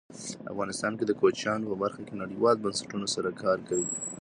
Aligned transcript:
افغانستان 0.51 0.91
د 1.05 1.11
کوچیانو 1.19 1.69
په 1.71 1.75
برخه 1.83 2.01
کې 2.07 2.19
نړیوالو 2.23 2.61
بنسټونو 2.63 3.07
سره 3.15 3.29
کار 3.43 3.57
کوي. 3.67 3.89